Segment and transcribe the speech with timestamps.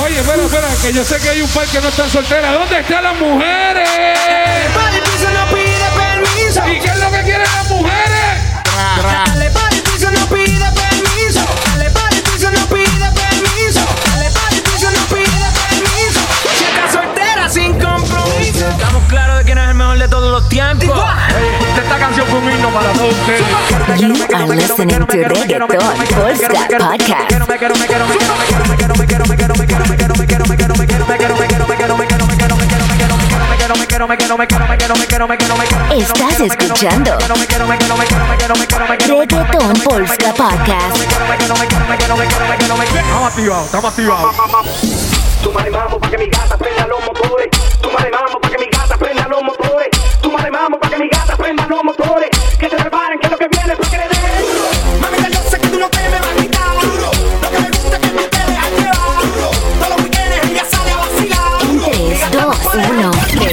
[0.00, 2.52] Oye, espera, espera, que yo sé que hay un par que no están solteras.
[2.54, 3.88] ¿Dónde están las mujeres?
[4.74, 6.66] Para el piso no pide permiso.
[6.66, 8.62] ¿Y qué es lo que quieren las mujeres?
[9.26, 11.40] Dale para piso no pide permiso.
[11.66, 13.80] Dale para piso no pide permiso.
[14.06, 16.20] Dale para piso no pide permiso.
[16.56, 18.68] Si está soltera sin compromiso.
[18.68, 21.04] Estamos claros de quién es el mejor de todos los tiempos.
[21.28, 23.44] Hey, esta canción fue un himno para todos ustedes.
[24.00, 25.78] You are listening to Reggaeton Full
[26.08, 26.72] Podcast.
[35.90, 37.18] Estás escuchando
[39.06, 40.96] Reggaeton Polska Podcast.
[43.00, 43.84] Estamos activados, estamos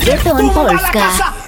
[0.09, 1.38] Reggaeton Polska.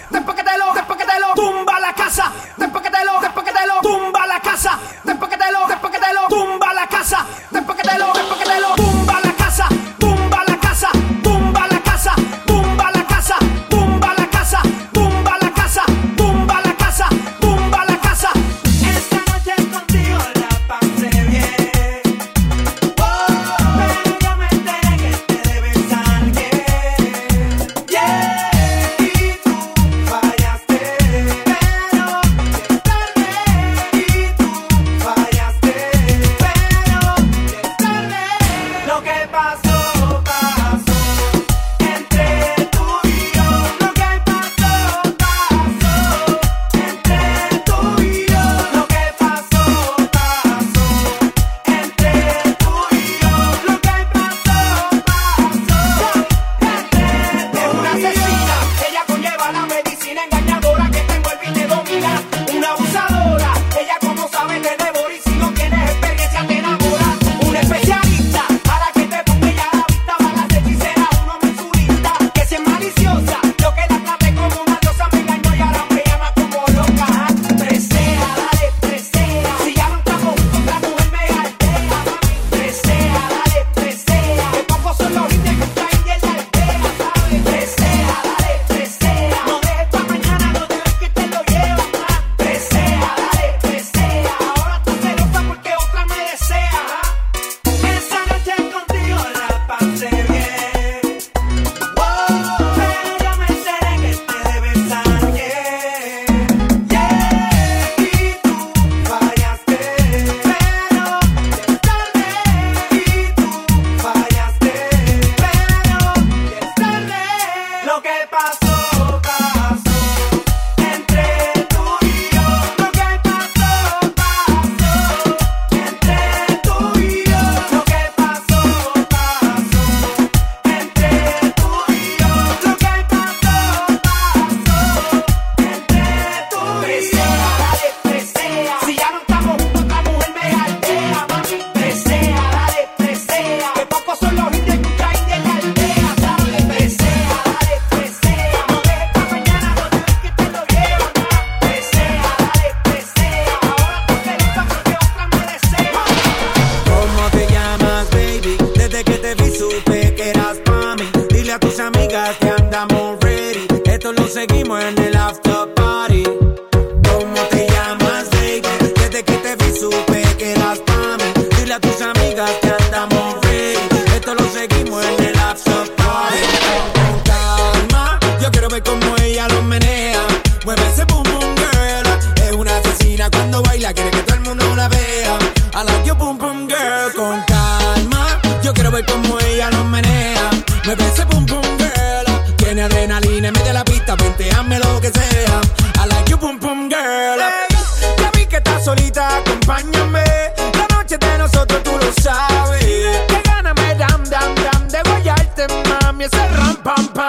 [206.22, 207.21] mí es ram pam pam.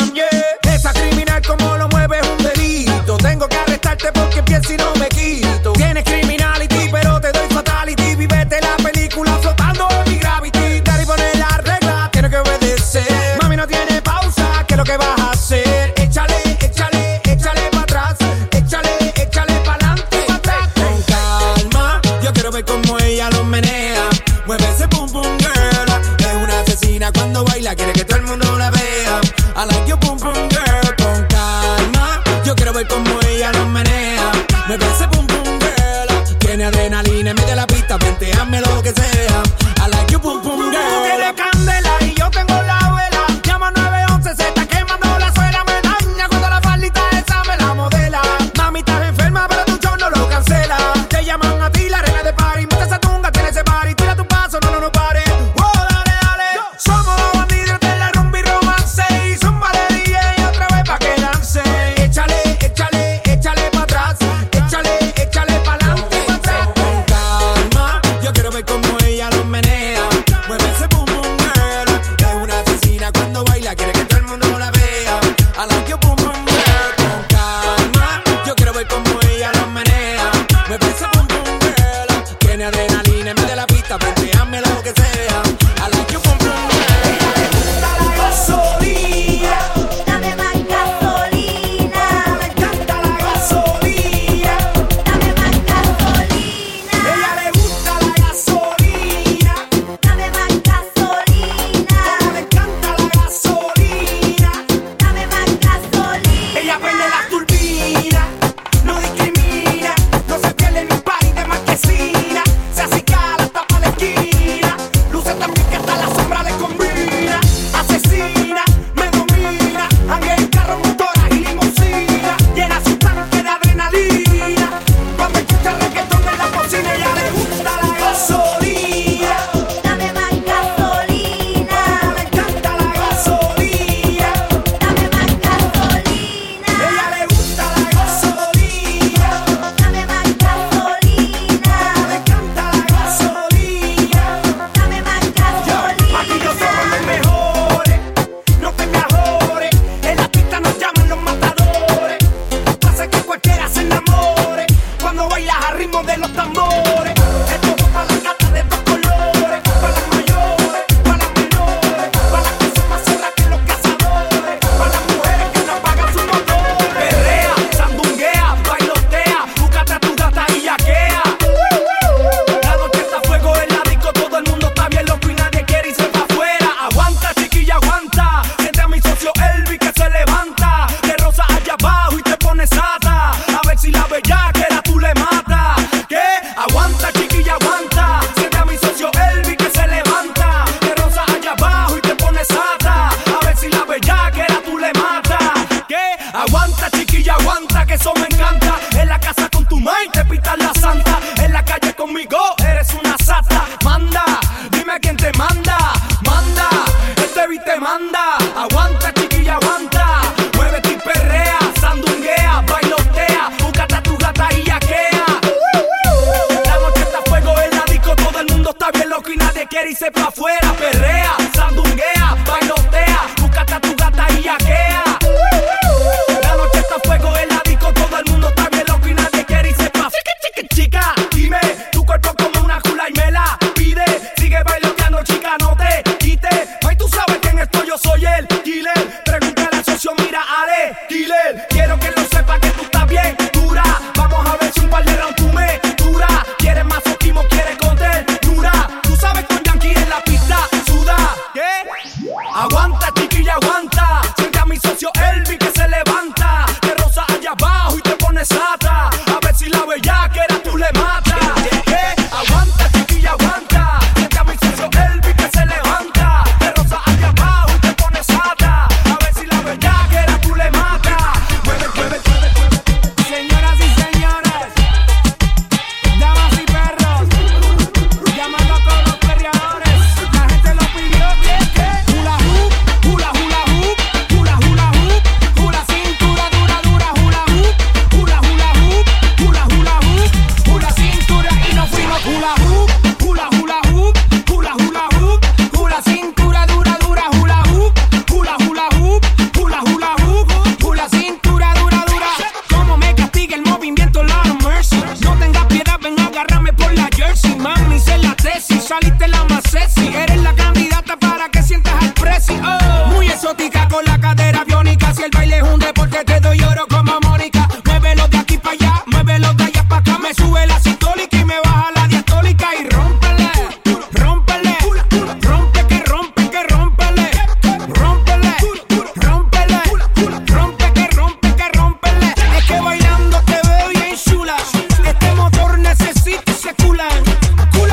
[337.56, 337.92] Cool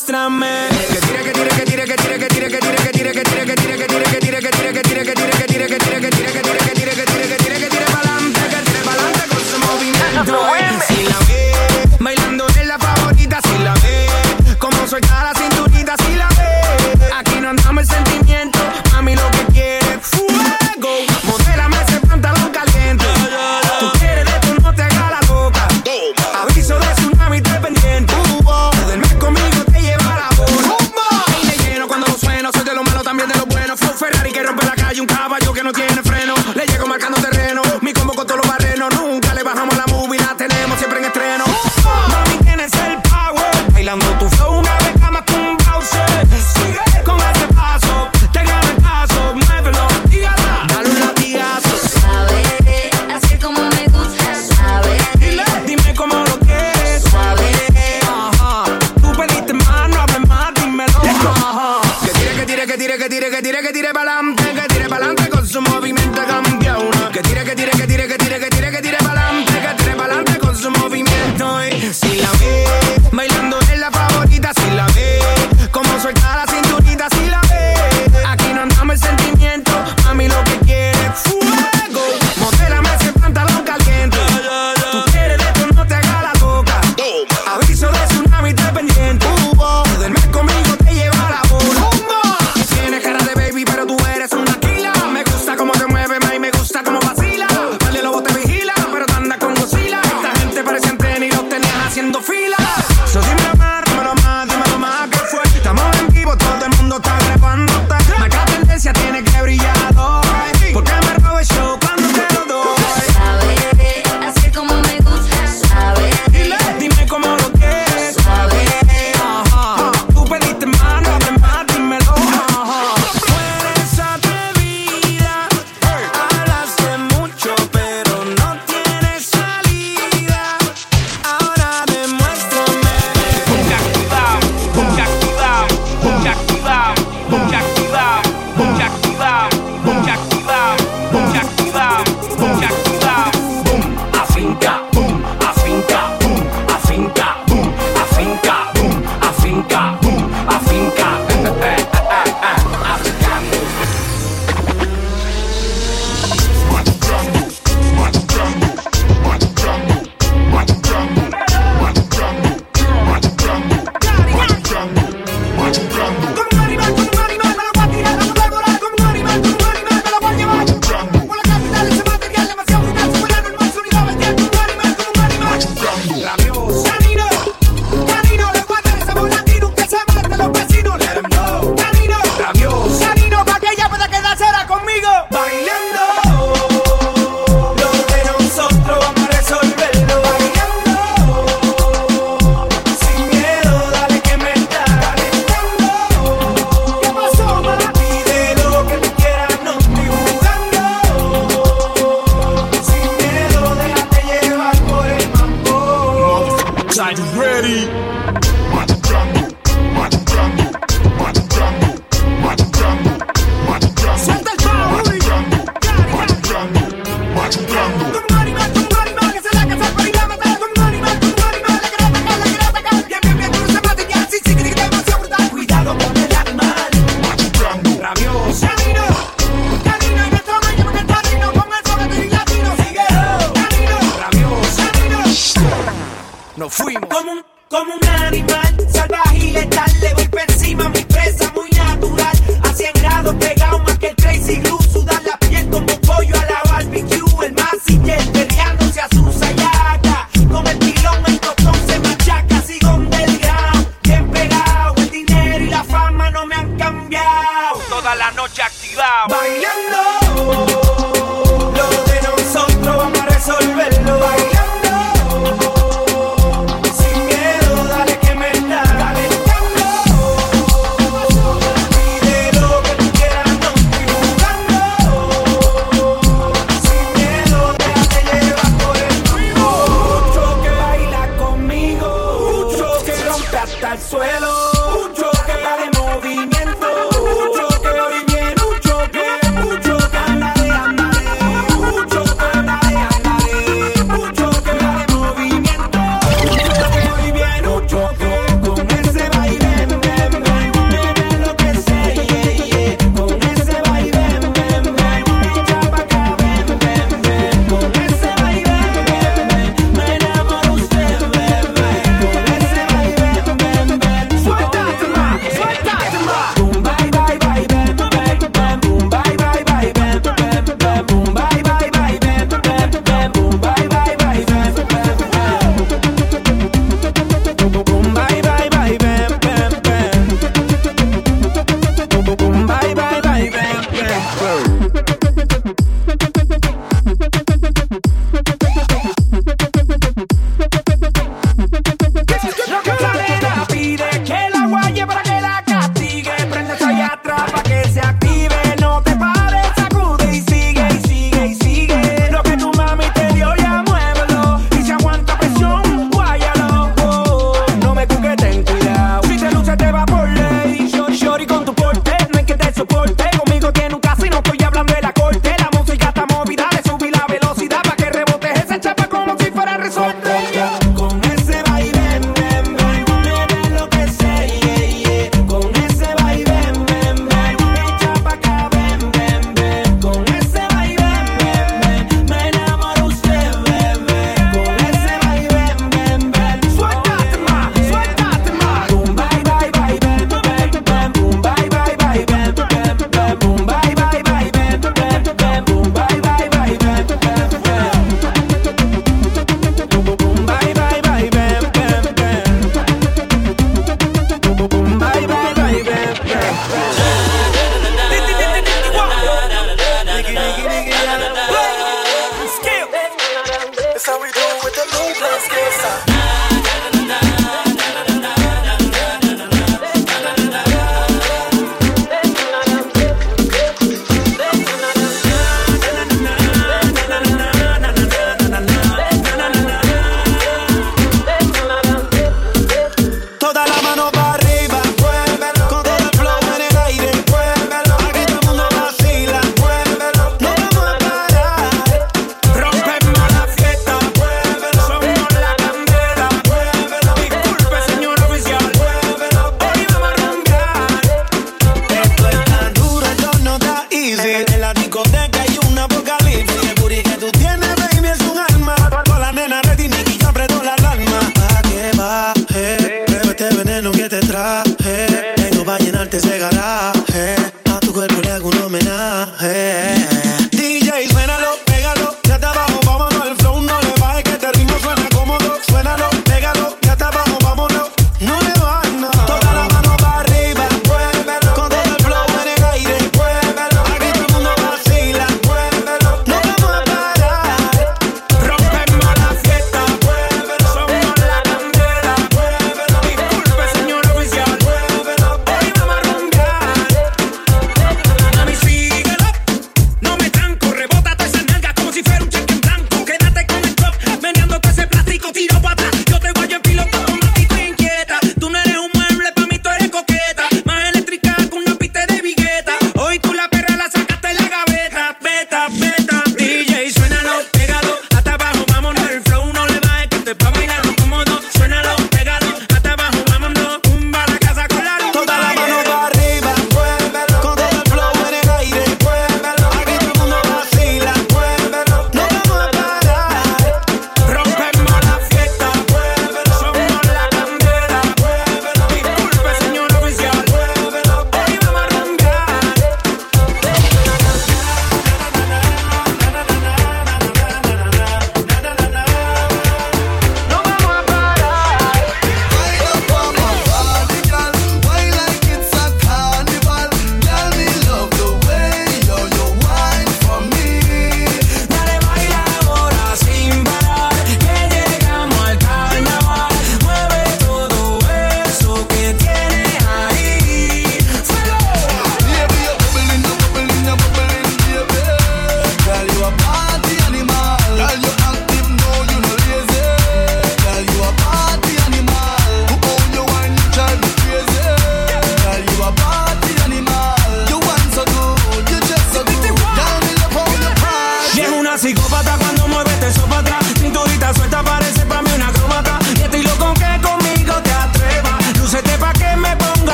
[0.00, 0.59] Muéstrame.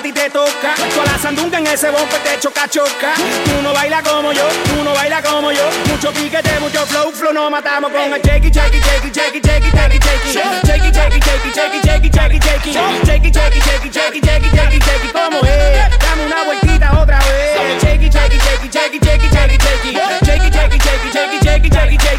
[0.00, 0.74] a ti te toca.
[1.04, 3.12] La sandunga en ese bombe te choca, choca.
[3.44, 5.68] Tú no bailas como yo, tú no bailas como yo.
[5.86, 9.98] Mucho piquete, mucho flow, flow, no matamos con el shaky, shaky, shaky, shaky, shaky, shaky,
[9.98, 10.32] shaky.
[10.32, 12.72] Shaky, shaky, shaky, shaky, shaky, shaky, shaky.
[12.72, 15.98] Shaky, shaky, shaky, shaky, shaky, es?
[15.98, 17.82] Dame una vueltita otra vez.
[17.82, 19.92] Shaky, shaky, shaky, shaky, shaky, shaky, shaky.
[20.24, 22.16] Shaky, shaky, shaky, shaky, shaky, shaky, shaky.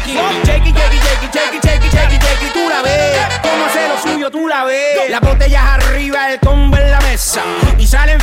[1.90, 2.50] Shaky.
[2.52, 5.10] Tú la ves, cómo hace lo suyo, tú la ves.
[5.10, 5.22] Las
[5.54, 7.42] arriba, el combo en la mesa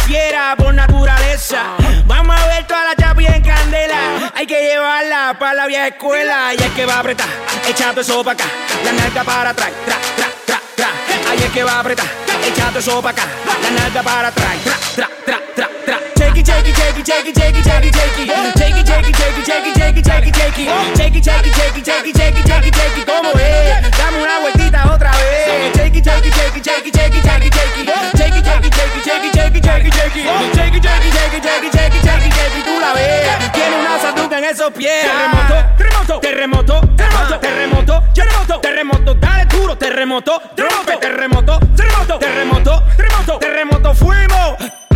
[0.10, 1.19] quisiera por naturaleza
[4.90, 6.54] llevarla para la vieja escuela.
[6.54, 7.28] Y es que va a apretar,
[7.68, 8.46] echando eso acá.
[8.84, 10.90] La nalga para atrás, tra, tra, tra, tra.
[11.30, 12.08] Ahí es que va a apretar,
[12.46, 13.24] echando eso acá.
[13.64, 16.00] La nalga para atrás, tra, tra, tra, tra, tra.
[16.30, 16.46] It,
[23.36, 23.98] es?
[23.98, 25.76] Dame una vueltita otra vez.
[25.76, 26.00] It, it.
[32.80, 33.52] Tú la.
[33.52, 35.04] Tiene una sanduca en esos pies.
[35.04, 39.14] Terremoto, terremoto, terremoto, terremoto, terremoto, terremoto, terremoto.
[39.16, 43.94] Dale duro, terremoto, terremoto, terremoto, terremoto, terremoto, terremoto, terremoto.
[43.96, 44.89] Fuimos.